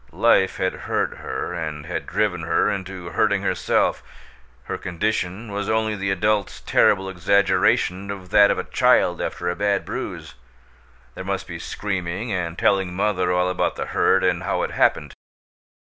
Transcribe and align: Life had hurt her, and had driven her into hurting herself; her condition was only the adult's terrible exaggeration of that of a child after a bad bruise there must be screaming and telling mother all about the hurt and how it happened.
Life 0.13 0.57
had 0.57 0.73
hurt 0.89 1.17
her, 1.17 1.53
and 1.53 1.85
had 1.85 2.07
driven 2.07 2.41
her 2.41 2.71
into 2.71 3.09
hurting 3.11 3.43
herself; 3.43 4.01
her 4.63 4.79
condition 4.79 5.51
was 5.51 5.69
only 5.69 5.95
the 5.95 6.09
adult's 6.09 6.59
terrible 6.61 7.07
exaggeration 7.07 8.09
of 8.09 8.31
that 8.31 8.49
of 8.49 8.57
a 8.57 8.63
child 8.63 9.21
after 9.21 9.47
a 9.47 9.55
bad 9.55 9.85
bruise 9.85 10.33
there 11.13 11.23
must 11.23 11.45
be 11.45 11.59
screaming 11.59 12.33
and 12.33 12.57
telling 12.57 12.95
mother 12.95 13.31
all 13.31 13.47
about 13.47 13.75
the 13.75 13.85
hurt 13.93 14.23
and 14.23 14.41
how 14.41 14.63
it 14.63 14.71
happened. 14.71 15.13